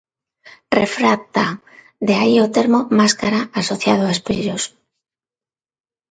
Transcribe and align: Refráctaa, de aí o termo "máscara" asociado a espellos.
Refráctaa, 0.79 1.53
de 2.07 2.13
aí 2.21 2.35
o 2.45 2.51
termo 2.55 2.79
"máscara" 2.99 3.39
asociado 3.61 4.03
a 4.05 4.13
espellos. 4.17 4.63